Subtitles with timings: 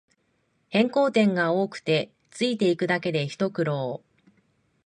[0.69, 4.01] 変更点が多くてついていくだけでひと苦労